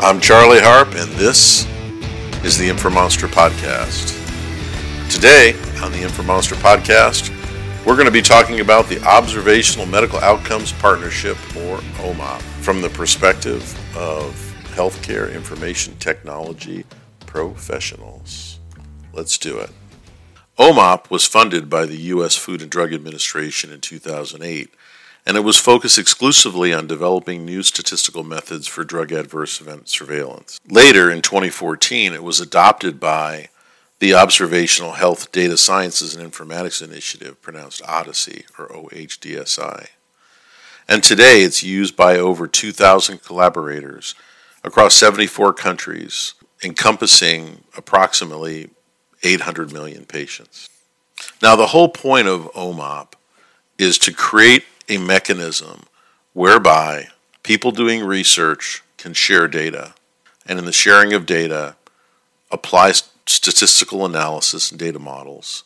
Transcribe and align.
I'm 0.00 0.20
Charlie 0.20 0.60
Harp, 0.60 0.94
and 0.94 1.10
this 1.14 1.66
is 2.44 2.56
the 2.56 2.68
InfoMonster 2.68 3.26
Podcast. 3.26 4.14
Today, 5.10 5.54
on 5.82 5.90
the 5.90 5.98
InfoMonster 5.98 6.54
Podcast, 6.54 7.30
we're 7.84 7.96
going 7.96 8.06
to 8.06 8.12
be 8.12 8.22
talking 8.22 8.60
about 8.60 8.86
the 8.88 9.02
Observational 9.02 9.86
Medical 9.86 10.20
Outcomes 10.20 10.70
Partnership, 10.74 11.36
or 11.56 11.78
OMOP, 11.98 12.40
from 12.62 12.80
the 12.80 12.88
perspective 12.90 13.64
of 13.96 14.34
healthcare 14.68 15.34
information 15.34 15.96
technology 15.96 16.84
professionals. 17.26 18.60
Let's 19.12 19.36
do 19.36 19.58
it. 19.58 19.70
OMOP 20.60 21.10
was 21.10 21.26
funded 21.26 21.68
by 21.68 21.86
the 21.86 21.96
U.S. 21.96 22.36
Food 22.36 22.62
and 22.62 22.70
Drug 22.70 22.94
Administration 22.94 23.72
in 23.72 23.80
2008 23.80 24.72
and 25.26 25.36
it 25.36 25.40
was 25.40 25.58
focused 25.58 25.98
exclusively 25.98 26.72
on 26.72 26.86
developing 26.86 27.44
new 27.44 27.62
statistical 27.62 28.24
methods 28.24 28.66
for 28.66 28.84
drug 28.84 29.12
adverse 29.12 29.60
event 29.60 29.88
surveillance. 29.88 30.58
Later, 30.68 31.10
in 31.10 31.22
2014, 31.22 32.12
it 32.12 32.22
was 32.22 32.40
adopted 32.40 32.98
by 32.98 33.48
the 33.98 34.14
Observational 34.14 34.92
Health 34.92 35.32
Data 35.32 35.56
Sciences 35.56 36.14
and 36.14 36.32
Informatics 36.32 36.82
Initiative, 36.82 37.40
pronounced 37.42 37.82
Odyssey 37.86 38.44
or 38.58 38.68
OHDSI. 38.68 39.88
And 40.88 41.02
today 41.02 41.42
it's 41.42 41.62
used 41.62 41.96
by 41.96 42.16
over 42.16 42.46
2,000 42.46 43.22
collaborators 43.22 44.14
across 44.64 44.94
74 44.94 45.52
countries, 45.52 46.34
encompassing 46.64 47.64
approximately 47.76 48.70
800 49.22 49.72
million 49.72 50.04
patients. 50.04 50.70
Now, 51.42 51.56
the 51.56 51.68
whole 51.68 51.88
point 51.88 52.28
of 52.28 52.50
OMOP 52.54 53.14
is 53.78 53.98
to 53.98 54.12
create 54.12 54.64
a 54.88 54.98
mechanism 54.98 55.84
whereby 56.32 57.08
people 57.42 57.70
doing 57.70 58.04
research 58.04 58.82
can 58.96 59.12
share 59.12 59.48
data, 59.48 59.94
and 60.46 60.58
in 60.58 60.64
the 60.64 60.72
sharing 60.72 61.12
of 61.12 61.26
data, 61.26 61.76
apply 62.50 62.92
statistical 63.26 64.04
analysis 64.04 64.70
and 64.70 64.80
data 64.80 64.98
models, 64.98 65.64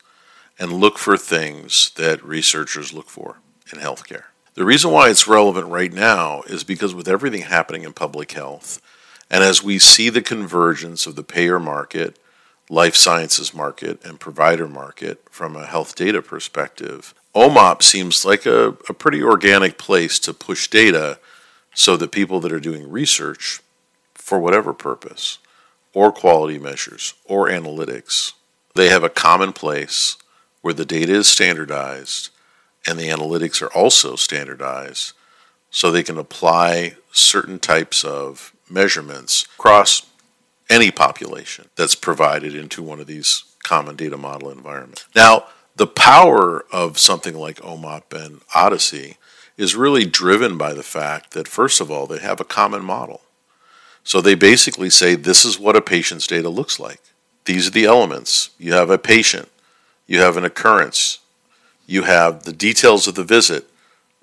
and 0.59 0.73
look 0.73 0.99
for 0.99 1.17
things 1.17 1.91
that 1.97 2.25
researchers 2.25 2.93
look 2.93 3.09
for 3.09 3.39
in 3.73 3.79
healthcare. 3.79 4.25
The 4.55 4.65
reason 4.65 4.91
why 4.91 5.09
it's 5.09 5.27
relevant 5.27 5.69
right 5.69 5.93
now 5.93 6.43
is 6.43 6.63
because 6.63 6.95
with 6.95 7.09
everything 7.09 7.43
happening 7.43 7.85
in 7.85 7.93
public 7.93 8.33
health, 8.33 8.81
and 9.31 9.43
as 9.43 9.63
we 9.63 9.79
see 9.79 10.11
the 10.11 10.21
convergence 10.21 11.07
of 11.07 11.17
the 11.17 11.23
payer 11.23 11.59
market, 11.59 12.19
life 12.69 12.95
sciences 12.95 13.55
market, 13.55 14.05
and 14.05 14.21
provider 14.21 14.69
market 14.69 15.23
from 15.31 15.57
a 15.57 15.67
health 15.67 15.95
data 15.95 16.21
perspective, 16.21 17.15
OMOP 17.35 17.83
seems 17.83 18.25
like 18.25 18.45
a, 18.47 18.69
a 18.89 18.95
pretty 18.95 19.23
organic 19.23 19.79
place 19.79 20.19
to 20.21 20.35
push 20.35 20.69
data 20.69 21.19
so 21.75 21.97
that 21.97 22.13
people 22.13 22.41
that 22.41 22.53
are 22.53 22.61
doing 22.61 22.91
research 22.91 23.61
for 24.15 24.39
whatever 24.39 24.73
purpose, 24.73 25.39
or 25.95 26.13
quality 26.13 26.59
measures, 26.59 27.15
or 27.25 27.49
analytics, 27.49 28.33
they 28.75 28.89
have 28.89 29.03
a 29.03 29.09
common 29.09 29.53
place 29.53 30.17
where 30.61 30.75
the 30.75 30.85
data 30.85 31.13
is 31.13 31.27
standardized 31.27 32.31
and 32.87 32.99
the 32.99 33.09
analytics 33.09 33.63
are 33.63 33.73
also 33.73 34.17
standardized 34.17 35.13
so 35.71 35.91
they 35.91 36.03
can 36.03 36.19
apply 36.19 36.97
certain 37.13 37.59
types 37.59 38.05
of 38.05 38.53
measurements 38.69 39.47
across 39.59 40.07
any 40.71 40.91
population 40.91 41.69
that's 41.77 41.95
provided 41.95 42.55
into 42.55 42.83
one 42.83 43.01
of 43.01 43.07
these 43.07 43.45
common 43.63 43.97
data 43.97 44.17
model 44.17 44.51
environments. 44.51 45.07
Now, 45.15 45.47
the 45.77 45.87
power 45.87 46.65
of 46.71 46.99
something 46.99 47.35
like 47.35 47.61
OMOP 47.61 48.13
and 48.13 48.41
Odyssey 48.55 49.17
is 49.57 49.77
really 49.77 50.05
driven 50.05 50.59
by 50.59 50.73
the 50.75 50.83
fact 50.83 51.33
that, 51.33 51.49
first 51.49 51.81
of 51.81 51.91
all, 51.91 52.07
they 52.07 52.19
have 52.19 52.41
a 52.41 52.45
common 52.45 52.85
model. 52.85 53.23
So 54.05 54.21
they 54.21 54.35
basically 54.35 54.91
say 54.91 55.15
this 55.15 55.45
is 55.45 55.59
what 55.59 55.77
a 55.77 55.81
patient's 55.81 56.27
data 56.27 56.49
looks 56.49 56.81
like. 56.81 57.01
These 57.45 57.69
are 57.69 57.71
the 57.71 57.85
elements. 57.85 58.51
You 58.59 58.73
have 58.75 58.91
a 58.91 58.99
patient, 58.99 59.49
you 60.07 60.21
have 60.21 60.37
an 60.37 60.45
occurrence, 60.45 61.19
you 61.87 62.03
have 62.03 62.43
the 62.45 62.53
details 62.53 63.07
of 63.07 63.15
the 63.15 63.25
visit, 63.25 63.69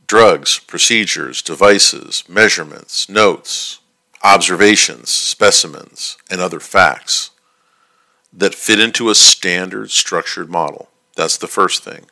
drugs, 0.08 0.60
procedures, 0.60 1.42
devices, 1.42 2.24
measurements, 2.28 3.10
notes, 3.10 3.80
observations, 4.24 5.10
specimens, 5.10 6.18
and 6.30 6.42
other 6.42 6.60
facts 6.60 7.32
that 8.32 8.56
fit 8.56 8.80
into 8.80 9.10
a 9.10 9.16
standard 9.16 9.92
structured 9.92 10.50
model. 10.50 10.89
That's 11.20 11.36
the 11.36 11.48
first 11.48 11.84
thing. 11.84 12.06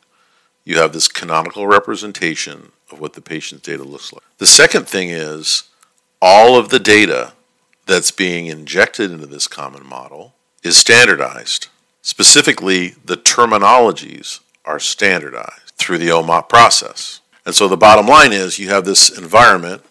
You 0.66 0.76
have 0.80 0.92
this 0.92 1.08
canonical 1.08 1.66
representation 1.66 2.72
of 2.90 3.00
what 3.00 3.14
the 3.14 3.22
patient's 3.22 3.64
data 3.64 3.82
looks 3.82 4.12
like. 4.12 4.22
The 4.36 4.44
second 4.44 4.86
thing 4.86 5.08
is 5.08 5.62
all 6.20 6.58
of 6.58 6.68
the 6.68 6.78
data 6.78 7.32
that's 7.86 8.10
being 8.10 8.48
injected 8.48 9.10
into 9.10 9.24
this 9.24 9.48
common 9.48 9.86
model 9.86 10.34
is 10.62 10.76
standardized. 10.76 11.68
Specifically, 12.02 12.96
the 13.02 13.16
terminologies 13.16 14.40
are 14.66 14.78
standardized 14.78 15.72
through 15.78 15.96
the 15.96 16.10
OMOP 16.10 16.50
process. 16.50 17.22
And 17.46 17.54
so 17.54 17.66
the 17.66 17.78
bottom 17.78 18.06
line 18.06 18.34
is 18.34 18.58
you 18.58 18.68
have 18.68 18.84
this 18.84 19.08
environment 19.08 19.82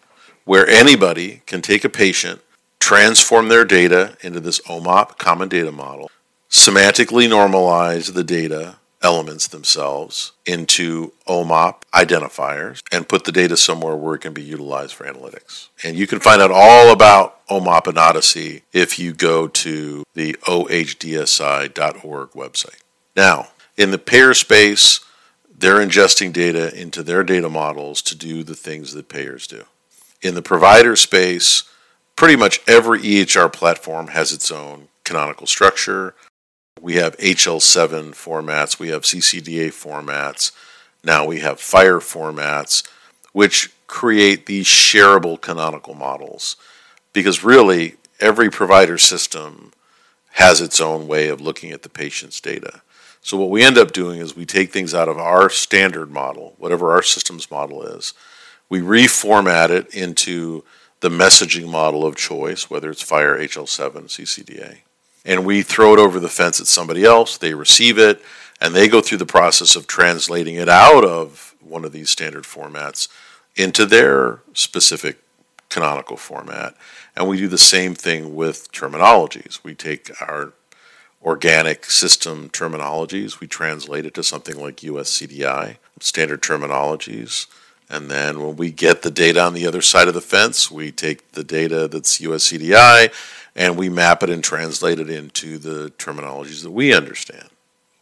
where 0.45 0.67
anybody 0.67 1.41
can 1.47 1.63
take 1.63 1.83
a 1.83 1.89
patient, 1.89 2.41
transform 2.79 3.47
their 3.47 3.65
data 3.65 4.15
into 4.21 4.39
this 4.39 4.61
OMOP 4.67 5.17
common 5.17 5.49
data 5.49 5.71
model, 5.71 6.11
semantically 6.51 7.27
normalize 7.27 8.13
the 8.13 8.23
data 8.23 8.76
elements 9.01 9.47
themselves 9.47 10.31
into 10.45 11.13
OMOP 11.27 11.83
identifiers 11.93 12.81
and 12.91 13.07
put 13.07 13.25
the 13.25 13.31
data 13.31 13.55
somewhere 13.55 13.95
where 13.95 14.15
it 14.15 14.21
can 14.21 14.33
be 14.33 14.41
utilized 14.41 14.93
for 14.93 15.05
analytics. 15.05 15.67
And 15.83 15.95
you 15.95 16.07
can 16.07 16.19
find 16.19 16.41
out 16.41 16.51
all 16.51 16.91
about 16.91 17.45
OMOP 17.47 17.87
and 17.87 17.97
Odyssey 17.97 18.63
if 18.73 18.97
you 18.97 19.13
go 19.13 19.47
to 19.47 20.03
the 20.13 20.33
ohdsi.org 20.47 22.29
website. 22.31 22.81
Now, 23.15 23.49
in 23.75 23.91
the 23.91 23.97
payer 23.97 24.33
space, 24.33 24.99
they're 25.55 25.79
ingesting 25.79 26.33
data 26.33 26.73
into 26.79 27.03
their 27.03 27.23
data 27.23 27.49
models 27.49 28.01
to 28.03 28.15
do 28.15 28.43
the 28.43 28.55
things 28.55 28.93
that 28.93 29.09
payers 29.09 29.47
do. 29.47 29.65
In 30.21 30.35
the 30.35 30.41
provider 30.41 30.95
space, 30.95 31.63
pretty 32.15 32.35
much 32.35 32.59
every 32.67 32.99
EHR 32.99 33.51
platform 33.51 34.07
has 34.07 34.31
its 34.31 34.51
own 34.51 34.89
canonical 35.03 35.47
structure, 35.47 36.13
we 36.81 36.95
have 36.95 37.17
HL7 37.17 38.11
formats, 38.11 38.79
we 38.79 38.89
have 38.89 39.03
CCDA 39.03 39.69
formats, 39.69 40.51
now 41.03 41.25
we 41.25 41.39
have 41.39 41.57
FHIR 41.57 41.99
formats, 41.99 42.87
which 43.33 43.71
create 43.87 44.45
these 44.45 44.67
shareable 44.67 45.39
canonical 45.39 45.93
models. 45.93 46.55
Because 47.13 47.43
really, 47.43 47.95
every 48.19 48.49
provider 48.49 48.97
system 48.97 49.71
has 50.31 50.61
its 50.61 50.79
own 50.79 51.07
way 51.07 51.29
of 51.29 51.41
looking 51.41 51.71
at 51.71 51.83
the 51.83 51.89
patient's 51.89 52.41
data. 52.41 52.81
So, 53.21 53.37
what 53.37 53.49
we 53.49 53.63
end 53.63 53.77
up 53.77 53.91
doing 53.91 54.19
is 54.19 54.35
we 54.35 54.45
take 54.45 54.71
things 54.71 54.93
out 54.93 55.09
of 55.09 55.17
our 55.17 55.49
standard 55.49 56.11
model, 56.11 56.55
whatever 56.57 56.91
our 56.91 57.01
systems 57.01 57.49
model 57.49 57.83
is, 57.83 58.13
we 58.69 58.81
reformat 58.81 59.69
it 59.69 59.93
into 59.93 60.63
the 60.99 61.09
messaging 61.09 61.69
model 61.69 62.05
of 62.05 62.15
choice, 62.15 62.69
whether 62.69 62.89
it's 62.91 63.03
FHIR, 63.03 63.39
HL7, 63.39 64.05
CCDA 64.05 64.79
and 65.27 65.45
we 65.45 65.61
throw 65.61 65.93
it 65.93 65.99
over 65.99 66.19
the 66.19 66.29
fence 66.29 66.59
at 66.59 66.67
somebody 66.67 67.03
else. 67.03 67.37
They 67.37 67.53
receive 67.53 67.99
it, 67.99 68.21
and 68.61 68.73
they 68.73 68.87
go 68.87 69.01
through 69.01 69.19
the 69.19 69.25
process 69.25 69.75
of 69.75 69.85
translating 69.85 70.55
it 70.55 70.69
out 70.69 71.03
of 71.03 71.53
one 71.59 71.83
of 71.83 71.91
these 71.91 72.09
standard 72.09 72.45
formats 72.45 73.09
into 73.57 73.85
their 73.85 74.39
specific 74.53 75.17
canonical 75.69 76.15
format. 76.15 76.75
And 77.15 77.27
we 77.27 77.37
do 77.37 77.49
the 77.49 77.57
same 77.57 77.93
thing 77.93 78.35
with 78.35 78.71
terminologies. 78.71 79.63
We 79.63 79.75
take 79.75 80.09
our 80.21 80.53
organic 81.21 81.85
system 81.85 82.49
terminologies, 82.49 83.41
we 83.41 83.47
translate 83.47 84.05
it 84.05 84.13
to 84.13 84.23
something 84.23 84.55
like 84.57 84.77
USCDI, 84.77 85.77
standard 85.99 86.41
terminologies. 86.41 87.47
And 87.89 88.09
then 88.09 88.39
when 88.39 88.55
we 88.55 88.71
get 88.71 89.01
the 89.01 89.11
data 89.11 89.41
on 89.41 89.53
the 89.53 89.67
other 89.67 89.81
side 89.81 90.07
of 90.07 90.13
the 90.13 90.21
fence, 90.21 90.71
we 90.71 90.91
take 90.91 91.31
the 91.31 91.43
data 91.43 91.87
that's 91.87 92.19
USCDI 92.19 93.11
and 93.57 93.75
we 93.75 93.89
map 93.89 94.21
it 94.21 94.29
and 94.29 94.43
translate 94.43 94.99
it 94.99 95.09
into 95.09 95.57
the 95.57 95.89
terminologies 95.97 96.61
that 96.61 96.71
we 96.71 96.93
understand. 96.93 97.49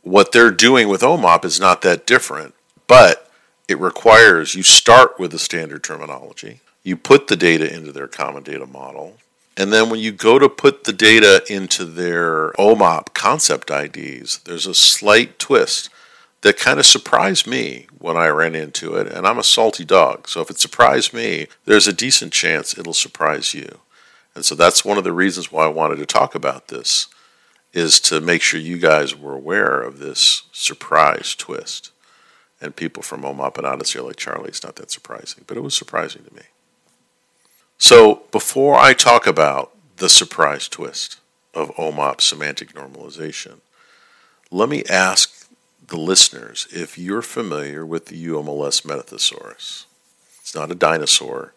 What 0.03 0.33
they're 0.33 0.51
doing 0.51 0.89
with 0.89 1.01
OMOP 1.01 1.45
is 1.45 1.59
not 1.59 1.81
that 1.81 2.05
different, 2.05 2.53
but 2.85 3.31
it 3.67 3.79
requires 3.79 4.53
you 4.53 4.61
start 4.61 5.17
with 5.17 5.31
the 5.31 5.39
standard 5.39 5.83
terminology, 5.83 6.59
you 6.83 6.97
put 6.97 7.27
the 7.27 7.37
data 7.37 7.73
into 7.73 7.91
their 7.91 8.07
common 8.07 8.43
data 8.43 8.67
model, 8.67 9.17
and 9.57 9.71
then 9.71 9.89
when 9.89 10.01
you 10.01 10.11
go 10.11 10.37
to 10.37 10.49
put 10.49 10.83
the 10.83 10.93
data 10.93 11.41
into 11.49 11.85
their 11.85 12.51
OMOP 12.59 13.13
concept 13.13 13.71
IDs, 13.71 14.39
there's 14.39 14.67
a 14.67 14.73
slight 14.73 15.39
twist 15.39 15.89
that 16.41 16.59
kind 16.59 16.77
of 16.77 16.85
surprised 16.85 17.47
me 17.47 17.87
when 17.97 18.17
I 18.17 18.27
ran 18.27 18.53
into 18.53 18.95
it. 18.97 19.07
And 19.07 19.25
I'm 19.25 19.39
a 19.39 19.43
salty 19.43 19.85
dog, 19.85 20.27
so 20.27 20.41
if 20.41 20.49
it 20.49 20.59
surprised 20.59 21.13
me, 21.13 21.47
there's 21.63 21.87
a 21.87 21.93
decent 21.93 22.33
chance 22.33 22.77
it'll 22.77 22.93
surprise 22.93 23.53
you. 23.53 23.79
And 24.35 24.43
so 24.43 24.53
that's 24.53 24.83
one 24.85 24.97
of 24.97 25.03
the 25.03 25.13
reasons 25.13 25.51
why 25.51 25.65
I 25.65 25.69
wanted 25.69 25.97
to 25.97 26.05
talk 26.05 26.35
about 26.35 26.67
this 26.67 27.07
is 27.73 27.99
to 28.01 28.21
make 28.21 28.41
sure 28.41 28.59
you 28.59 28.77
guys 28.77 29.15
were 29.15 29.33
aware 29.33 29.81
of 29.81 29.99
this 29.99 30.43
surprise 30.51 31.35
twist. 31.35 31.91
And 32.61 32.75
people 32.75 33.03
from 33.03 33.23
OMOP 33.23 33.57
and 33.57 33.67
Odyssey 33.67 33.99
are 33.99 34.03
like, 34.03 34.15
Charlie, 34.15 34.49
it's 34.49 34.63
not 34.63 34.75
that 34.77 34.91
surprising. 34.91 35.43
But 35.47 35.57
it 35.57 35.63
was 35.63 35.75
surprising 35.75 36.23
to 36.23 36.33
me. 36.33 36.43
So 37.77 38.23
before 38.31 38.75
I 38.75 38.93
talk 38.93 39.27
about 39.27 39.71
the 39.97 40.09
surprise 40.09 40.67
twist 40.67 41.19
of 41.55 41.73
OMOP 41.75 42.21
semantic 42.21 42.73
normalization. 42.73 43.59
Let 44.51 44.69
me 44.69 44.83
ask 44.89 45.47
the 45.87 45.97
listeners 45.97 46.67
if 46.71 46.97
you're 46.97 47.21
familiar 47.21 47.85
with 47.85 48.07
the 48.07 48.25
UMLS 48.25 48.85
Metathesaurus. 48.85 49.85
It's 50.41 50.55
not 50.55 50.71
a 50.71 50.75
dinosaur. 50.75 51.53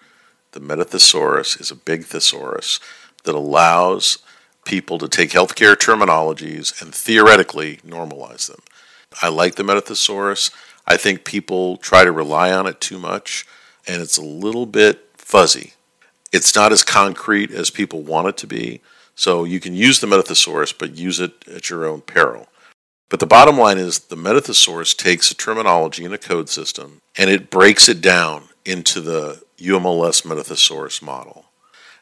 The 0.53 0.61
Metathesaurus 0.61 1.61
is 1.61 1.71
a 1.71 1.77
big 1.77 2.05
thesaurus 2.05 2.81
that 3.25 3.35
allows 3.35 4.19
people 4.65 4.99
to 4.99 5.09
take 5.09 5.31
healthcare 5.31 5.75
terminologies 5.75 6.81
and 6.81 6.95
theoretically 6.95 7.79
normalize 7.87 8.49
them. 8.49 8.61
I 9.23 9.29
like 9.29 9.57
the 9.57 9.63
Metathesaurus. 9.63 10.51
I 10.87 10.97
think 10.97 11.25
people 11.25 11.77
try 11.77 12.05
to 12.05 12.13
rely 12.13 12.53
on 12.53 12.67
it 12.67 12.81
too 12.81 12.99
much, 12.99 13.47
and 13.87 14.01
it's 14.01 14.17
a 14.17 14.23
little 14.23 14.67
bit 14.67 15.09
fuzzy. 15.17 15.75
It's 16.33 16.55
not 16.55 16.73
as 16.73 16.83
concrete 16.83 17.51
as 17.51 17.71
people 17.71 18.03
want 18.03 18.29
it 18.29 18.37
to 18.39 18.47
be, 18.47 18.81
so 19.15 19.45
you 19.45 19.61
can 19.61 19.75
use 19.75 20.01
the 20.01 20.07
Metathesaurus, 20.07 20.75
but 20.79 20.97
use 20.97 21.21
it 21.21 21.33
at 21.47 21.71
your 21.71 21.87
own 21.87 22.03
peril. 22.03 22.49
But 23.09 23.21
the 23.21 23.27
bottom 23.27 23.59
line 23.59 23.79
is 23.79 23.99
the 23.99 24.17
Metathesaurus 24.17 24.97
takes 24.97 25.31
a 25.31 25.35
terminology 25.35 26.05
in 26.05 26.13
a 26.13 26.19
code 26.19 26.49
system 26.49 27.01
and 27.17 27.31
it 27.31 27.51
breaks 27.51 27.89
it 27.89 28.01
down 28.01 28.49
into 28.69 29.01
the 29.01 29.43
UMLS 29.59 30.25
Metathesaurus 30.25 31.03
model. 31.03 31.47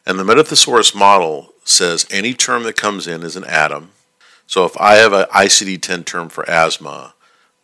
And 0.05 0.19
the 0.19 0.23
Metathesaurus 0.23 0.95
model 0.95 1.53
says 1.63 2.05
any 2.11 2.33
term 2.33 2.63
that 2.63 2.75
comes 2.75 3.07
in 3.07 3.23
is 3.23 3.35
an 3.35 3.43
atom. 3.45 3.91
So 4.45 4.65
if 4.65 4.77
I 4.77 4.95
have 4.95 5.13
an 5.13 5.25
ICD 5.25 5.81
10 5.81 6.03
term 6.03 6.29
for 6.29 6.49
asthma 6.49 7.13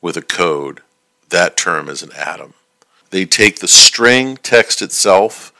with 0.01 0.17
a 0.17 0.21
code, 0.21 0.81
that 1.29 1.55
term 1.55 1.89
is 1.89 2.03
an 2.03 2.11
atom. 2.13 2.53
They 3.09 3.25
take 3.25 3.59
the 3.59 3.67
string 3.67 4.38
text 4.38 4.81
itself 4.81 5.53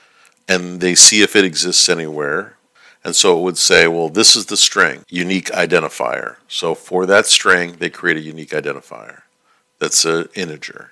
and 0.47 0.81
they 0.81 0.95
see 0.95 1.21
if 1.21 1.35
it 1.35 1.45
exists 1.45 1.87
anywhere. 1.87 2.57
And 3.03 3.15
so 3.15 3.37
it 3.37 3.41
would 3.41 3.57
say, 3.57 3.87
well, 3.87 4.09
this 4.09 4.35
is 4.35 4.47
the 4.47 4.57
string, 4.57 5.03
unique 5.09 5.51
identifier. 5.51 6.37
So 6.47 6.73
for 6.73 7.05
that 7.05 7.25
string, 7.25 7.75
they 7.79 7.89
create 7.89 8.17
a 8.17 8.21
unique 8.21 8.51
identifier 8.51 9.23
that's 9.83 10.05
an 10.05 10.29
integer. 10.33 10.91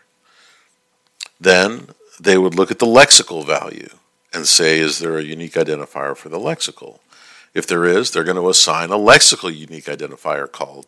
Then 1.40 1.88
they 2.22 2.38
would 2.38 2.56
look 2.56 2.70
at 2.70 2.80
the 2.80 2.86
lexical 2.86 3.46
value 3.46 3.90
and 4.32 4.46
say, 4.46 4.80
is 4.80 5.00
there 5.00 5.18
a 5.18 5.24
unique 5.24 5.54
identifier 5.54 6.16
for 6.16 6.30
the 6.30 6.40
lexical? 6.40 7.00
If 7.54 7.66
there 7.68 7.86
is, 7.86 8.12
they're 8.12 8.24
going 8.24 8.38
to 8.38 8.50
assign 8.50 8.92
a 8.92 8.98
lexical 8.98 9.54
unique 9.54 9.86
identifier 9.86 10.50
called 10.50 10.86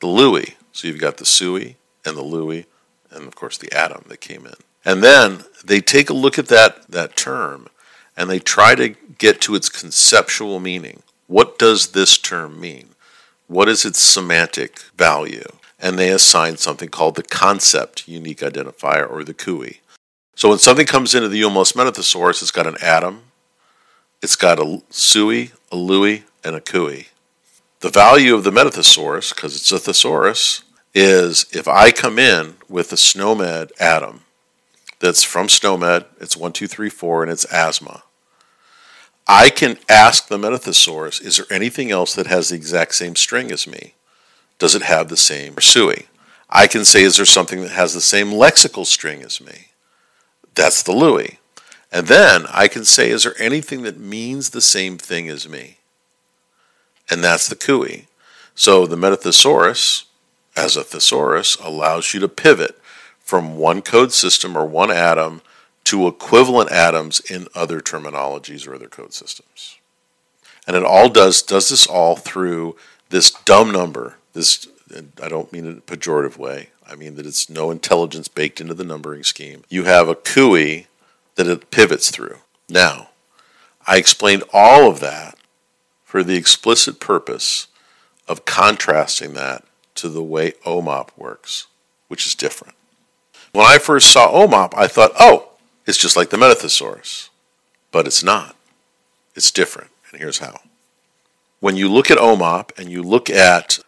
the 0.00 0.06
LUI. 0.06 0.56
So 0.72 0.86
you've 0.86 1.00
got 1.00 1.16
the 1.16 1.26
SUI 1.26 1.76
and 2.04 2.16
the 2.16 2.22
LUI, 2.22 2.66
and 3.10 3.26
of 3.26 3.34
course 3.34 3.58
the 3.58 3.72
atom 3.72 4.04
that 4.08 4.20
came 4.20 4.46
in. 4.46 4.54
And 4.84 5.02
then 5.02 5.44
they 5.64 5.80
take 5.80 6.08
a 6.08 6.14
look 6.14 6.38
at 6.38 6.46
that, 6.46 6.88
that 6.88 7.16
term 7.16 7.68
and 8.16 8.30
they 8.30 8.38
try 8.38 8.74
to 8.76 8.90
get 9.18 9.40
to 9.42 9.54
its 9.54 9.68
conceptual 9.68 10.60
meaning. 10.60 11.02
What 11.26 11.58
does 11.58 11.88
this 11.88 12.16
term 12.16 12.60
mean? 12.60 12.90
What 13.48 13.68
is 13.68 13.84
its 13.84 13.98
semantic 13.98 14.80
value? 14.96 15.46
And 15.80 15.98
they 15.98 16.10
assign 16.10 16.56
something 16.56 16.88
called 16.88 17.16
the 17.16 17.22
concept 17.22 18.08
unique 18.08 18.40
identifier 18.40 19.10
or 19.10 19.24
the 19.24 19.34
CUI. 19.34 19.80
So 20.38 20.50
when 20.50 20.58
something 20.60 20.86
comes 20.86 21.16
into 21.16 21.28
the 21.28 21.42
UMLS 21.42 21.74
metathesaurus, 21.74 22.42
it's 22.42 22.52
got 22.52 22.68
an 22.68 22.76
atom, 22.80 23.22
it's 24.22 24.36
got 24.36 24.60
a 24.60 24.80
SUI, 24.88 25.50
a 25.72 25.76
LUI, 25.76 26.22
and 26.44 26.54
a 26.54 26.60
CUI. 26.60 27.08
The 27.80 27.90
value 27.90 28.36
of 28.36 28.44
the 28.44 28.52
metathesaurus, 28.52 29.34
because 29.34 29.56
it's 29.56 29.72
a 29.72 29.80
thesaurus, 29.80 30.62
is 30.94 31.46
if 31.52 31.66
I 31.66 31.90
come 31.90 32.20
in 32.20 32.54
with 32.68 32.92
a 32.92 32.96
SNOMED 32.96 33.72
atom 33.80 34.20
that's 35.00 35.24
from 35.24 35.48
SNOMED, 35.48 36.04
it's 36.20 36.36
1234, 36.36 37.24
and 37.24 37.32
it's 37.32 37.44
asthma. 37.46 38.04
I 39.26 39.50
can 39.50 39.76
ask 39.88 40.28
the 40.28 40.38
metathesaurus, 40.38 41.20
is 41.20 41.38
there 41.38 41.46
anything 41.50 41.90
else 41.90 42.14
that 42.14 42.28
has 42.28 42.50
the 42.50 42.54
exact 42.54 42.94
same 42.94 43.16
string 43.16 43.50
as 43.50 43.66
me? 43.66 43.94
Does 44.60 44.76
it 44.76 44.82
have 44.82 45.08
the 45.08 45.16
same 45.16 45.56
SUI? 45.58 46.06
I 46.48 46.68
can 46.68 46.84
say, 46.84 47.02
is 47.02 47.16
there 47.16 47.26
something 47.26 47.60
that 47.62 47.72
has 47.72 47.92
the 47.92 48.00
same 48.00 48.28
lexical 48.28 48.86
string 48.86 49.22
as 49.22 49.40
me? 49.40 49.70
That's 50.58 50.82
the 50.82 50.92
LUI. 50.92 51.38
And 51.92 52.08
then 52.08 52.44
I 52.52 52.66
can 52.66 52.84
say, 52.84 53.10
is 53.10 53.22
there 53.22 53.40
anything 53.40 53.82
that 53.82 53.96
means 53.96 54.50
the 54.50 54.60
same 54.60 54.98
thing 54.98 55.28
as 55.28 55.48
me? 55.48 55.78
And 57.08 57.22
that's 57.22 57.48
the 57.48 57.54
CUI. 57.54 58.08
So 58.56 58.84
the 58.84 58.96
metathesaurus, 58.96 60.06
as 60.56 60.76
a 60.76 60.82
thesaurus, 60.82 61.54
allows 61.60 62.12
you 62.12 62.18
to 62.18 62.28
pivot 62.28 62.76
from 63.20 63.56
one 63.56 63.82
code 63.82 64.12
system 64.12 64.58
or 64.58 64.66
one 64.66 64.90
atom 64.90 65.42
to 65.84 66.08
equivalent 66.08 66.72
atoms 66.72 67.20
in 67.20 67.46
other 67.54 67.80
terminologies 67.80 68.66
or 68.66 68.74
other 68.74 68.88
code 68.88 69.14
systems. 69.14 69.78
And 70.66 70.74
it 70.74 70.84
all 70.84 71.08
does 71.08 71.40
does 71.40 71.68
this 71.68 71.86
all 71.86 72.16
through 72.16 72.74
this 73.10 73.30
dumb 73.30 73.70
number. 73.70 74.16
This 74.32 74.66
I 75.22 75.28
don't 75.28 75.52
mean 75.52 75.66
in 75.66 75.78
a 75.78 75.80
pejorative 75.80 76.36
way. 76.36 76.70
I 76.88 76.94
mean 76.94 77.16
that 77.16 77.26
it's 77.26 77.50
no 77.50 77.70
intelligence 77.70 78.28
baked 78.28 78.60
into 78.60 78.74
the 78.74 78.84
numbering 78.84 79.22
scheme. 79.22 79.64
You 79.68 79.84
have 79.84 80.08
a 80.08 80.14
CUI 80.14 80.86
that 81.34 81.46
it 81.46 81.70
pivots 81.70 82.10
through. 82.10 82.38
Now, 82.68 83.10
I 83.86 83.96
explained 83.96 84.44
all 84.52 84.90
of 84.90 85.00
that 85.00 85.36
for 86.04 86.22
the 86.22 86.36
explicit 86.36 87.00
purpose 87.00 87.66
of 88.26 88.44
contrasting 88.44 89.34
that 89.34 89.64
to 89.96 90.08
the 90.08 90.22
way 90.22 90.52
OMOP 90.64 91.10
works, 91.16 91.66
which 92.08 92.26
is 92.26 92.34
different. 92.34 92.74
When 93.52 93.66
I 93.66 93.78
first 93.78 94.10
saw 94.10 94.30
OMOP, 94.30 94.72
I 94.76 94.86
thought, 94.86 95.12
oh, 95.18 95.50
it's 95.86 95.98
just 95.98 96.16
like 96.16 96.30
the 96.30 96.36
Metathesaurus, 96.36 97.28
but 97.90 98.06
it's 98.06 98.22
not. 98.22 98.54
It's 99.34 99.50
different, 99.50 99.90
and 100.10 100.20
here's 100.20 100.38
how. 100.38 100.60
When 101.60 101.76
you 101.76 101.88
look 101.88 102.10
at 102.10 102.18
OMOP 102.18 102.78
and 102.78 102.90
you 102.90 103.02
look 103.02 103.30
at 103.30 103.78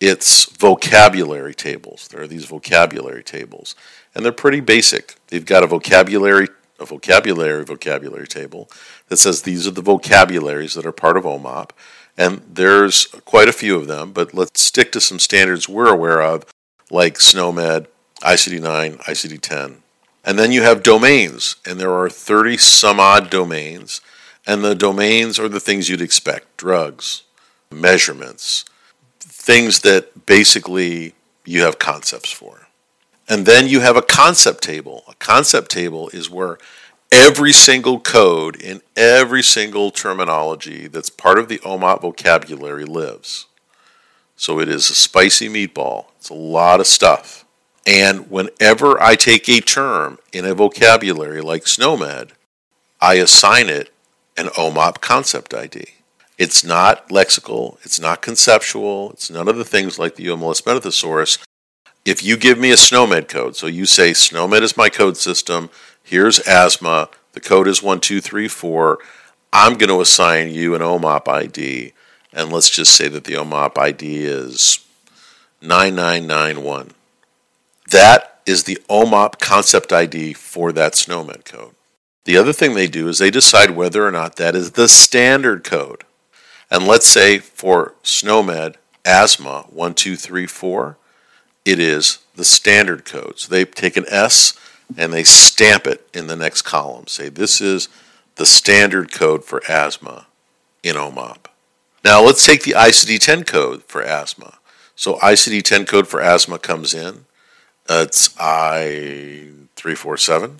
its 0.00 0.44
vocabulary 0.44 1.54
tables, 1.54 2.08
there 2.08 2.22
are 2.22 2.26
these 2.26 2.44
vocabulary 2.44 3.22
tables, 3.22 3.74
and 4.14 4.24
they're 4.24 4.32
pretty 4.32 4.60
basic. 4.60 5.16
They've 5.28 5.44
got 5.44 5.62
a 5.62 5.66
vocabulary 5.66 6.48
a 6.78 6.84
vocabulary 6.84 7.64
vocabulary 7.64 8.26
table 8.26 8.68
that 9.08 9.16
says 9.16 9.40
these 9.40 9.66
are 9.66 9.70
the 9.70 9.80
vocabularies 9.80 10.74
that 10.74 10.84
are 10.84 10.92
part 10.92 11.16
of 11.16 11.24
OMOP, 11.24 11.70
and 12.18 12.42
there's 12.46 13.06
quite 13.24 13.48
a 13.48 13.52
few 13.52 13.76
of 13.76 13.86
them, 13.86 14.12
but 14.12 14.34
let's 14.34 14.62
stick 14.62 14.92
to 14.92 15.00
some 15.00 15.18
standards 15.18 15.70
we're 15.70 15.88
aware 15.88 16.20
of, 16.20 16.44
like 16.90 17.16
SNOMED, 17.16 17.86
ICD 18.20 18.60
9, 18.60 18.98
ICD 18.98 19.40
10, 19.40 19.82
and 20.26 20.36
then 20.36 20.50
you 20.50 20.62
have 20.62 20.82
domains, 20.82 21.54
and 21.64 21.78
there 21.78 21.94
are 21.94 22.10
30 22.10 22.56
some 22.56 22.98
odd 22.98 23.30
domains. 23.30 24.00
And 24.44 24.62
the 24.62 24.74
domains 24.74 25.38
are 25.38 25.48
the 25.48 25.60
things 25.60 25.88
you'd 25.88 26.00
expect 26.00 26.56
drugs, 26.56 27.22
measurements, 27.70 28.64
things 29.46 29.80
that 29.82 30.26
basically 30.26 31.14
you 31.44 31.62
have 31.62 31.78
concepts 31.78 32.32
for. 32.32 32.66
And 33.28 33.46
then 33.46 33.68
you 33.68 33.78
have 33.78 33.96
a 33.96 34.02
concept 34.02 34.64
table. 34.64 35.04
A 35.06 35.14
concept 35.14 35.70
table 35.70 36.08
is 36.08 36.28
where 36.28 36.58
every 37.12 37.52
single 37.52 38.00
code 38.00 38.56
in 38.56 38.82
every 38.96 39.44
single 39.44 39.92
terminology 39.92 40.88
that's 40.88 41.10
part 41.10 41.38
of 41.38 41.48
the 41.48 41.58
OMOP 41.58 42.00
vocabulary 42.00 42.84
lives. 42.84 43.46
So 44.34 44.58
it 44.58 44.68
is 44.68 44.90
a 44.90 44.94
spicy 44.96 45.48
meatball. 45.48 46.06
It's 46.18 46.28
a 46.28 46.34
lot 46.34 46.80
of 46.80 46.88
stuff. 46.88 47.44
And 47.86 48.28
whenever 48.28 49.00
I 49.00 49.14
take 49.14 49.48
a 49.48 49.60
term 49.60 50.18
in 50.32 50.44
a 50.44 50.54
vocabulary 50.54 51.40
like 51.40 51.66
SNOMED, 51.66 52.30
I 53.00 53.14
assign 53.14 53.68
it 53.68 53.92
an 54.36 54.46
OMOP 54.58 55.00
concept 55.00 55.54
ID. 55.54 55.95
It's 56.38 56.62
not 56.62 57.08
lexical, 57.08 57.78
it's 57.82 57.98
not 57.98 58.20
conceptual, 58.20 59.10
it's 59.12 59.30
none 59.30 59.48
of 59.48 59.56
the 59.56 59.64
things 59.64 59.98
like 59.98 60.16
the 60.16 60.26
UMLS 60.26 60.62
Metathesaurus. 60.64 61.42
If 62.04 62.22
you 62.22 62.36
give 62.36 62.58
me 62.58 62.70
a 62.70 62.76
SNOMED 62.76 63.26
code, 63.28 63.56
so 63.56 63.66
you 63.66 63.86
say 63.86 64.12
SNOMED 64.12 64.62
is 64.62 64.76
my 64.76 64.90
code 64.90 65.16
system, 65.16 65.70
here's 66.02 66.38
asthma, 66.40 67.08
the 67.32 67.40
code 67.40 67.66
is 67.66 67.82
1234, 67.82 68.98
I'm 69.52 69.78
going 69.78 69.88
to 69.88 70.02
assign 70.02 70.50
you 70.50 70.74
an 70.74 70.82
OMOP 70.82 71.26
ID, 71.26 71.94
and 72.34 72.52
let's 72.52 72.68
just 72.68 72.94
say 72.94 73.08
that 73.08 73.24
the 73.24 73.34
OMOP 73.34 73.78
ID 73.78 74.24
is 74.26 74.84
9991. 75.62 76.90
That 77.90 78.40
is 78.44 78.64
the 78.64 78.78
OMOP 78.90 79.38
concept 79.38 79.92
ID 79.92 80.34
for 80.34 80.70
that 80.72 80.94
SNOMED 80.94 81.46
code. 81.46 81.74
The 82.24 82.36
other 82.36 82.52
thing 82.52 82.74
they 82.74 82.88
do 82.88 83.08
is 83.08 83.18
they 83.18 83.30
decide 83.30 83.70
whether 83.70 84.06
or 84.06 84.10
not 84.10 84.36
that 84.36 84.54
is 84.54 84.72
the 84.72 84.88
standard 84.88 85.64
code. 85.64 86.04
And 86.70 86.86
let's 86.86 87.06
say 87.06 87.38
for 87.38 87.94
SNOMED 88.02 88.76
asthma 89.04 89.66
1234, 89.70 90.96
it 91.64 91.78
is 91.78 92.18
the 92.34 92.44
standard 92.44 93.04
code. 93.04 93.38
So 93.38 93.48
they 93.48 93.64
take 93.64 93.96
an 93.96 94.06
S 94.08 94.58
and 94.96 95.12
they 95.12 95.24
stamp 95.24 95.86
it 95.86 96.08
in 96.12 96.26
the 96.26 96.36
next 96.36 96.62
column. 96.62 97.06
Say 97.06 97.28
this 97.28 97.60
is 97.60 97.88
the 98.36 98.46
standard 98.46 99.12
code 99.12 99.44
for 99.44 99.62
asthma 99.68 100.26
in 100.82 100.96
OMOP. 100.96 101.46
Now 102.04 102.22
let's 102.22 102.46
take 102.46 102.62
the 102.62 102.72
ICD 102.72 103.18
10 103.18 103.44
code 103.44 103.82
for 103.84 104.02
asthma. 104.02 104.58
So 104.94 105.16
ICD 105.16 105.62
10 105.62 105.86
code 105.86 106.06
for 106.06 106.20
asthma 106.20 106.58
comes 106.58 106.94
in. 106.94 107.26
It's 107.88 108.34
I 108.38 109.50
three 109.76 109.94
four 109.94 110.16
seven, 110.16 110.58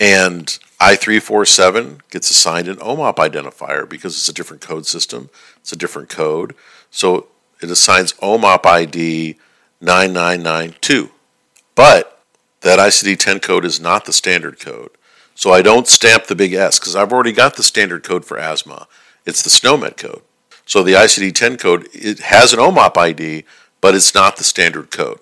and 0.00 0.58
I347 0.82 2.00
gets 2.10 2.28
assigned 2.28 2.66
an 2.66 2.78
OMOP 2.78 3.14
identifier 3.14 3.88
because 3.88 4.16
it's 4.16 4.28
a 4.28 4.32
different 4.32 4.62
code 4.62 4.84
system, 4.84 5.30
it's 5.60 5.70
a 5.70 5.76
different 5.76 6.08
code. 6.08 6.56
So 6.90 7.28
it 7.62 7.70
assigns 7.70 8.14
OMOP 8.14 8.66
ID 8.66 9.38
9992. 9.80 11.10
But 11.76 12.20
that 12.62 12.80
ICD 12.80 13.16
10 13.16 13.38
code 13.38 13.64
is 13.64 13.80
not 13.80 14.06
the 14.06 14.12
standard 14.12 14.58
code. 14.58 14.90
So 15.36 15.52
I 15.52 15.62
don't 15.62 15.86
stamp 15.86 16.26
the 16.26 16.34
big 16.34 16.52
S 16.52 16.80
because 16.80 16.96
I've 16.96 17.12
already 17.12 17.32
got 17.32 17.54
the 17.54 17.62
standard 17.62 18.02
code 18.02 18.24
for 18.24 18.36
asthma. 18.36 18.88
It's 19.24 19.42
the 19.42 19.50
SNOMED 19.50 19.96
code. 19.96 20.22
So 20.66 20.82
the 20.82 20.94
ICD 20.94 21.32
10 21.32 21.58
code, 21.58 21.86
it 21.92 22.18
has 22.18 22.52
an 22.52 22.58
OMOP 22.58 22.96
ID, 22.96 23.44
but 23.80 23.94
it's 23.94 24.14
not 24.16 24.36
the 24.36 24.44
standard 24.44 24.90
code. 24.90 25.20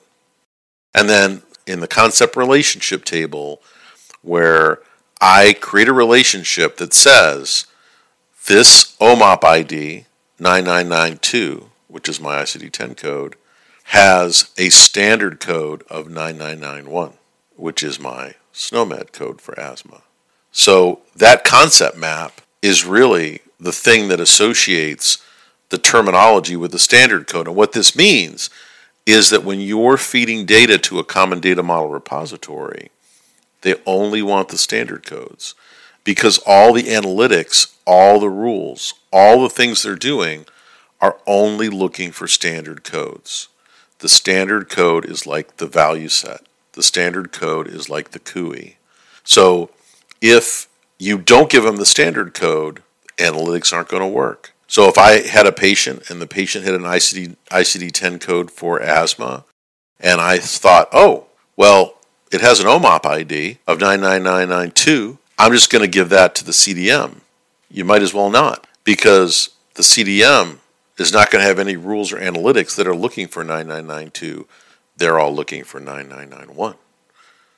And 0.95 1.07
then 1.07 1.43
in 1.67 1.81
the 1.81 1.87
concept 1.87 2.35
relationship 2.35 3.05
table, 3.05 3.61
where 4.23 4.81
I 5.21 5.55
create 5.61 5.89
a 5.89 5.93
relationship 5.93 6.79
that 6.79 6.95
says 6.95 7.67
this 8.47 8.97
OMOP 9.01 9.45
ID 9.45 10.07
9992, 10.39 11.71
which 11.89 12.09
is 12.09 12.21
my 12.21 12.43
ICD 12.43 12.73
10 12.73 12.95
code, 12.95 13.37
has 13.85 14.51
a 14.57 14.71
standard 14.71 15.39
code 15.39 15.83
of 15.91 16.09
9991, 16.09 17.13
which 17.57 17.83
is 17.83 18.01
my 18.01 18.35
SNOMED 18.53 19.13
code 19.13 19.41
for 19.41 19.59
asthma. 19.61 20.03
So 20.53 21.01
that 21.15 21.45
concept 21.45 21.99
map 21.99 22.41
is 22.63 22.87
really 22.87 23.41
the 23.59 23.73
thing 23.73 24.09
that 24.09 24.21
associates 24.21 25.23
the 25.69 25.79
terminology 25.79 26.57
with 26.57 26.73
the 26.73 26.79
standard 26.79 27.27
code. 27.27 27.47
And 27.47 27.57
what 27.57 27.73
this 27.73 27.95
means 27.95 28.49
is 29.07 29.31
that 29.31 29.45
when 29.45 29.61
you're 29.61 29.97
feeding 29.97 30.47
data 30.47 30.79
to 30.79 30.99
a 30.99 31.05
common 31.05 31.41
data 31.41 31.63
model 31.63 31.89
repository, 31.89 32.91
they 33.63 33.77
only 33.87 34.23
want 34.23 34.49
the 34.49 34.59
standard 34.59 35.07
codes 35.07 35.55
because 36.05 36.39
all 36.47 36.73
the 36.73 36.85
analytics, 36.85 37.75
all 37.87 38.21
the 38.21 38.31
rules, 38.31 38.95
all 39.13 39.43
the 39.43 39.51
things 39.51 39.83
they're 39.83 39.97
doing 39.97 40.47
are 41.01 41.19
only 41.27 41.69
looking 41.69 42.13
for 42.13 42.27
standard 42.27 42.85
codes. 42.85 43.49
The 43.99 44.09
standard 44.09 44.69
code 44.69 45.05
is 45.05 45.27
like 45.27 45.59
the 45.59 45.67
value 45.67 46.09
set. 46.09 46.43
The 46.73 46.83
standard 46.83 47.33
code 47.33 47.69
is 47.69 47.91
like 47.91 48.11
the 48.11 48.19
CUI. 48.19 48.77
So 49.25 49.71
if 50.21 50.69
you 50.99 51.19
don't 51.19 51.51
give 51.51 51.65
them 51.65 51.77
the 51.77 51.87
standard 51.87 52.35
code, 52.35 52.83
analytics 53.17 53.73
aren't 53.73 53.89
going 53.89 54.03
to 54.03 54.09
work. 54.09 54.53
So 54.67 54.89
if 54.89 54.97
I 54.99 55.27
had 55.27 55.47
a 55.47 55.53
patient 55.53 56.09
and 56.11 56.23
the 56.23 56.27
patient 56.27 56.65
had 56.65 56.75
an 56.75 56.83
ICD 56.83 57.37
ICD 57.51 57.93
10 57.93 58.19
code 58.21 58.51
for 58.51 58.81
asthma, 58.81 59.45
and 59.99 60.21
I 60.21 60.39
thought, 60.39 60.89
oh, 60.93 61.27
well, 61.57 61.97
it 62.31 62.41
has 62.41 62.61
an 62.61 62.67
OMOP 62.67 63.05
ID 63.05 63.59
of 63.67 63.81
99992, 63.81 65.19
I'm 65.39 65.53
just 65.53 65.71
going 65.71 65.83
to 65.83 65.91
give 65.91 66.11
that 66.11 66.35
to 66.37 66.45
the 66.45 66.53
CDM. 66.53 67.21
You 67.71 67.85
might 67.85 68.03
as 68.03 68.15
well 68.15 68.31
not, 68.31 68.67
because 68.85 69.51
the 69.75 69.83
CDM 69.83 70.59
is 70.99 71.13
not 71.13 71.31
going 71.31 71.43
to 71.43 71.49
have 71.49 71.59
any 71.59 71.77
rules 71.77 72.13
or 72.13 72.19
analytics 72.19 72.77
that 72.77 72.87
are 72.87 72.95
looking 72.95 73.27
for 73.27 73.43
9992. 73.43 74.47
They're 74.97 75.19
all 75.19 75.35
looking 75.35 75.65
for 75.65 75.81
9991. 75.81 76.75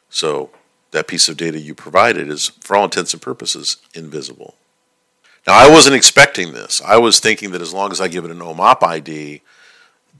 So 0.08 0.50
that 0.92 1.08
piece 1.08 1.28
of 1.28 1.36
data 1.36 1.58
you 1.58 1.74
provided 1.74 2.28
is, 2.28 2.48
for 2.60 2.76
all 2.76 2.84
intents 2.84 3.12
and 3.12 3.22
purposes, 3.22 3.78
invisible. 3.94 4.54
Now, 5.46 5.54
I 5.54 5.68
wasn't 5.68 5.96
expecting 5.96 6.52
this. 6.52 6.80
I 6.82 6.98
was 6.98 7.18
thinking 7.18 7.50
that 7.50 7.62
as 7.62 7.74
long 7.74 7.90
as 7.90 8.00
I 8.00 8.08
give 8.08 8.24
it 8.24 8.30
an 8.30 8.38
OMOP 8.38 8.82
ID, 8.82 9.42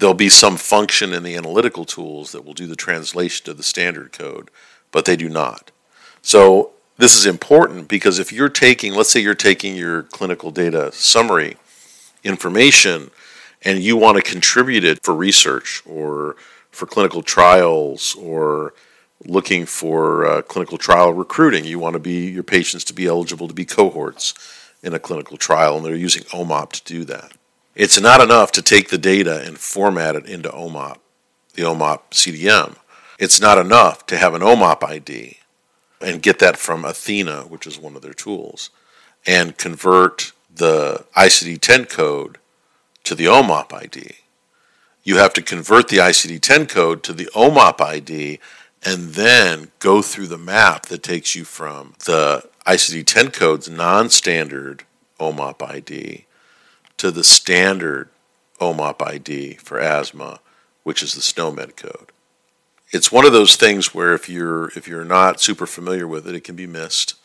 there'll 0.02 0.14
be 0.14 0.28
some 0.28 0.56
function 0.56 1.12
in 1.12 1.22
the 1.22 1.36
analytical 1.36 1.84
tools 1.84 2.32
that 2.32 2.44
will 2.44 2.54
do 2.54 2.66
the 2.66 2.74
translation 2.74 3.44
to 3.44 3.54
the 3.54 3.62
standard 3.62 4.10
code, 4.10 4.50
but 4.90 5.04
they 5.04 5.14
do 5.14 5.28
not. 5.28 5.70
So, 6.22 6.72
this 6.98 7.16
is 7.16 7.24
important 7.24 7.86
because 7.86 8.18
if 8.18 8.32
you're 8.32 8.48
taking, 8.48 8.94
let's 8.94 9.10
say 9.10 9.20
you're 9.20 9.34
taking 9.34 9.76
your 9.76 10.02
clinical 10.02 10.50
data 10.50 10.90
summary 10.92 11.56
information 12.24 13.12
and 13.62 13.78
you 13.80 13.96
want 13.96 14.16
to 14.16 14.22
contribute 14.22 14.84
it 14.84 14.98
for 15.04 15.14
research 15.14 15.82
or 15.86 16.34
for 16.70 16.86
clinical 16.86 17.22
trials 17.22 18.16
or 18.16 18.74
looking 19.24 19.66
for 19.66 20.26
uh, 20.26 20.42
clinical 20.42 20.78
trial 20.78 21.12
recruiting, 21.12 21.64
you 21.64 21.78
want 21.78 21.94
to 21.94 22.00
be 22.00 22.28
your 22.28 22.42
patients 22.42 22.82
to 22.84 22.92
be 22.92 23.06
eligible 23.06 23.46
to 23.46 23.54
be 23.54 23.64
cohorts 23.64 24.34
in 24.82 24.94
a 24.94 24.98
clinical 24.98 25.36
trial, 25.36 25.76
and 25.76 25.86
they're 25.86 25.94
using 25.94 26.24
OMOP 26.24 26.72
to 26.72 26.84
do 26.84 27.04
that. 27.04 27.32
It's 27.74 27.98
not 27.98 28.20
enough 28.20 28.52
to 28.52 28.62
take 28.62 28.90
the 28.90 28.98
data 28.98 29.42
and 29.46 29.58
format 29.58 30.14
it 30.14 30.26
into 30.26 30.50
OMOP, 30.50 30.98
the 31.54 31.62
OMOP 31.62 32.00
CDM. 32.10 32.76
It's 33.18 33.40
not 33.40 33.56
enough 33.56 34.04
to 34.06 34.18
have 34.18 34.34
an 34.34 34.42
OMOP 34.42 34.84
ID 34.84 35.38
and 36.02 36.20
get 36.20 36.38
that 36.40 36.58
from 36.58 36.84
Athena, 36.84 37.42
which 37.42 37.66
is 37.66 37.78
one 37.78 37.96
of 37.96 38.02
their 38.02 38.12
tools, 38.12 38.68
and 39.26 39.56
convert 39.56 40.32
the 40.54 41.06
ICD 41.16 41.60
10 41.60 41.86
code 41.86 42.36
to 43.04 43.14
the 43.14 43.24
OMOP 43.24 43.72
ID. 43.72 44.16
You 45.02 45.16
have 45.16 45.32
to 45.32 45.42
convert 45.42 45.88
the 45.88 45.96
ICD 45.96 46.42
10 46.42 46.66
code 46.66 47.02
to 47.04 47.14
the 47.14 47.30
OMOP 47.34 47.80
ID 47.80 48.38
and 48.84 49.14
then 49.14 49.70
go 49.78 50.02
through 50.02 50.26
the 50.26 50.36
map 50.36 50.86
that 50.86 51.02
takes 51.02 51.34
you 51.34 51.44
from 51.44 51.94
the 52.04 52.46
ICD 52.66 53.06
10 53.06 53.30
code's 53.30 53.70
non 53.70 54.10
standard 54.10 54.84
OMOP 55.18 55.62
ID 55.62 56.26
to 57.02 57.10
the 57.10 57.24
standard 57.24 58.08
OMOP 58.60 59.02
ID 59.04 59.54
for 59.54 59.80
asthma, 59.80 60.38
which 60.84 61.02
is 61.02 61.14
the 61.14 61.20
SNOMED 61.20 61.74
code. 61.76 62.12
It's 62.92 63.10
one 63.10 63.26
of 63.26 63.32
those 63.32 63.56
things 63.56 63.92
where 63.92 64.14
if 64.14 64.28
you're 64.28 64.68
if 64.76 64.86
you're 64.86 65.04
not 65.04 65.40
super 65.40 65.66
familiar 65.66 66.06
with 66.06 66.28
it, 66.28 66.36
it 66.36 66.44
can 66.44 66.54
be 66.54 66.68
missed. 66.68 67.16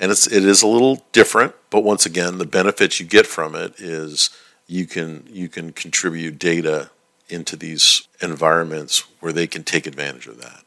And 0.00 0.10
it's 0.10 0.26
it 0.26 0.46
is 0.46 0.62
a 0.62 0.66
little 0.66 1.04
different, 1.12 1.54
but 1.68 1.84
once 1.84 2.06
again, 2.06 2.38
the 2.38 2.46
benefits 2.46 3.00
you 3.00 3.06
get 3.06 3.26
from 3.26 3.54
it 3.54 3.78
is 3.78 4.30
you 4.66 4.86
can 4.86 5.28
you 5.28 5.46
can 5.46 5.72
contribute 5.72 6.38
data 6.38 6.88
into 7.28 7.54
these 7.54 8.08
environments 8.22 9.00
where 9.20 9.34
they 9.34 9.46
can 9.46 9.62
take 9.62 9.86
advantage 9.86 10.26
of 10.26 10.40
that. 10.40 10.62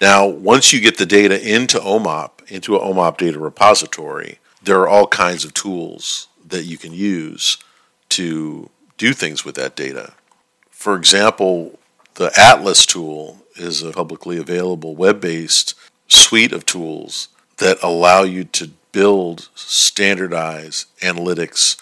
Now, 0.00 0.24
once 0.24 0.72
you 0.72 0.80
get 0.80 0.98
the 0.98 1.06
data 1.06 1.36
into 1.44 1.80
OMOP, 1.80 2.48
into 2.48 2.76
an 2.76 2.82
OMOP 2.82 3.18
data 3.18 3.40
repository, 3.40 4.38
there 4.62 4.78
are 4.78 4.88
all 4.88 5.08
kinds 5.08 5.44
of 5.44 5.52
tools 5.52 6.28
that 6.46 6.62
you 6.62 6.78
can 6.78 6.92
use 6.92 7.58
to 8.16 8.70
do 8.96 9.12
things 9.12 9.44
with 9.44 9.54
that 9.56 9.76
data. 9.76 10.14
For 10.70 10.96
example, 10.96 11.78
the 12.14 12.32
Atlas 12.36 12.86
tool 12.86 13.38
is 13.56 13.82
a 13.82 13.92
publicly 13.92 14.38
available 14.38 14.94
web 14.94 15.20
based 15.20 15.74
suite 16.08 16.52
of 16.52 16.66
tools 16.66 17.28
that 17.58 17.82
allow 17.82 18.22
you 18.22 18.44
to 18.44 18.70
build 18.92 19.48
standardized 19.54 20.86
analytics, 21.00 21.80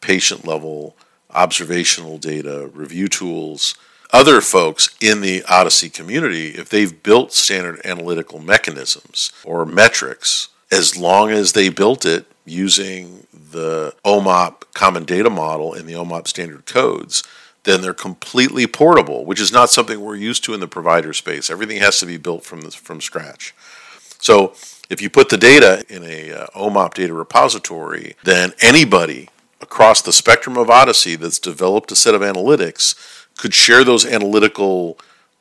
patient 0.00 0.46
level, 0.46 0.96
observational 1.32 2.18
data, 2.18 2.70
review 2.74 3.08
tools 3.08 3.74
other 4.12 4.40
folks 4.40 4.90
in 5.00 5.20
the 5.20 5.42
Odyssey 5.44 5.88
community, 5.88 6.48
if 6.48 6.68
they've 6.68 7.02
built 7.02 7.32
standard 7.32 7.80
analytical 7.84 8.40
mechanisms 8.40 9.32
or 9.44 9.64
metrics, 9.64 10.48
as 10.70 10.96
long 10.96 11.30
as 11.30 11.52
they 11.52 11.68
built 11.68 12.04
it 12.04 12.26
using 12.44 13.26
the 13.32 13.94
OMOP 14.04 14.72
common 14.74 15.04
data 15.04 15.30
model 15.30 15.74
and 15.74 15.88
the 15.88 15.94
OMOP 15.94 16.26
standard 16.26 16.66
codes, 16.66 17.22
then 17.64 17.82
they're 17.82 17.92
completely 17.94 18.66
portable, 18.66 19.24
which 19.24 19.40
is 19.40 19.52
not 19.52 19.70
something 19.70 20.00
we're 20.00 20.16
used 20.16 20.44
to 20.44 20.54
in 20.54 20.60
the 20.60 20.68
provider 20.68 21.12
space. 21.12 21.50
Everything 21.50 21.78
has 21.78 22.00
to 22.00 22.06
be 22.06 22.16
built 22.16 22.44
from 22.44 22.62
the, 22.62 22.70
from 22.70 23.00
scratch. 23.00 23.54
So 24.18 24.54
if 24.88 25.00
you 25.00 25.10
put 25.10 25.28
the 25.28 25.36
data 25.36 25.84
in 25.88 26.02
a 26.02 26.32
uh, 26.32 26.46
OMOP 26.56 26.94
data 26.94 27.14
repository, 27.14 28.16
then 28.24 28.52
anybody 28.60 29.28
across 29.60 30.02
the 30.02 30.12
spectrum 30.12 30.56
of 30.56 30.70
Odyssey 30.70 31.16
that's 31.16 31.38
developed 31.38 31.92
a 31.92 31.96
set 31.96 32.14
of 32.14 32.22
analytics 32.22 33.26
could 33.36 33.54
share 33.54 33.84
those 33.84 34.06
analytical 34.06 34.98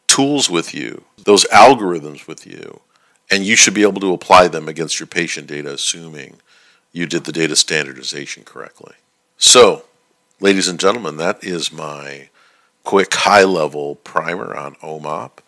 tools 0.08 0.50
with 0.50 0.74
you, 0.74 1.04
those 1.24 1.46
algorithms 1.46 2.28
with 2.28 2.46
you, 2.46 2.82
and 3.32 3.46
you 3.46 3.56
should 3.56 3.74
be 3.74 3.84
able 3.84 4.02
to 4.02 4.14
apply 4.14 4.48
them 4.48 4.68
against 4.68 5.00
your 5.00 5.08
patient 5.08 5.48
data, 5.48 5.74
assuming 5.74 6.38
you 6.92 7.06
did 7.06 7.26
the 7.26 7.32
data 7.32 7.56
standardization 7.56 8.44
correctly. 8.44 8.96
So, 9.38 9.86
ladies 10.40 10.68
and 10.68 10.80
gentlemen, 10.80 11.18
that 11.18 11.44
is 11.44 11.72
my 11.72 12.30
quick 12.84 13.14
high 13.14 13.44
level 13.44 13.96
primer 13.96 14.56
on 14.56 14.76
OMOP. 14.76 15.40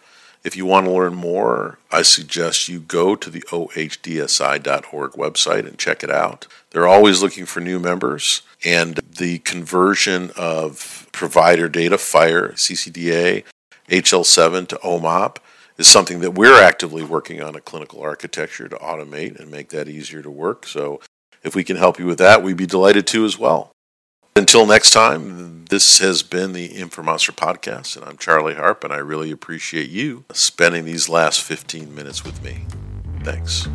If 0.44 0.56
you 0.56 0.66
want 0.66 0.88
to 0.88 0.92
learn 0.92 1.14
more, 1.14 1.78
I 1.92 2.02
suggest 2.02 2.68
you 2.68 2.80
go 2.80 3.16
to 3.16 3.30
the 3.30 3.42
ohdsi.org 3.42 5.12
website 5.12 5.68
and 5.68 5.78
check 5.78 6.04
it 6.04 6.10
out. 6.10 6.48
They're 6.72 6.88
always 6.88 7.22
looking 7.22 7.46
for 7.46 7.60
new 7.60 7.80
members, 7.80 8.42
and 8.66 8.96
the 8.96 9.40
conversion 9.40 10.32
of 10.36 11.08
provider 11.12 11.70
data, 11.70 11.98
FHIR, 11.98 12.54
CCDA, 12.54 13.44
HL7 13.90 14.68
to 14.70 14.76
OMOP 14.78 15.38
is 15.78 15.88
something 15.88 16.20
that 16.22 16.32
we're 16.32 16.62
actively 16.62 17.04
working 17.04 17.42
on 17.42 17.56
a 17.56 17.62
clinical 17.62 18.02
architecture 18.02 18.70
to 18.70 18.76
automate 18.78 19.40
and 19.40 19.52
make 19.52 19.70
that 19.70 19.90
easier 19.90 20.22
to 20.22 20.32
work. 20.32 20.66
So 20.66 21.02
if 21.44 21.56
we 21.56 21.64
can 21.64 21.78
help 21.78 22.00
you 22.00 22.06
with 22.06 22.20
that, 22.20 22.44
we'd 22.44 22.58
be 22.58 22.66
delighted 22.66 23.08
to 23.08 23.26
as 23.26 23.38
well. 23.38 23.72
Until 24.36 24.66
next 24.66 24.92
time, 24.92 25.66
this 25.66 26.00
has 26.00 26.24
been 26.24 26.54
the 26.54 26.70
InfoMonster 26.70 27.36
podcast, 27.36 27.96
and 27.96 28.06
I'm 28.06 28.18
Charlie 28.18 28.56
Harp, 28.56 28.84
and 28.84 28.94
I 28.94 28.98
really 28.98 29.32
appreciate 29.32 29.90
you 29.90 30.26
spending 30.32 30.86
these 30.86 31.10
last 31.10 31.42
15 31.42 31.94
minutes 31.94 32.24
with 32.24 32.42
me. 32.44 32.66
Thanks. 33.24 33.68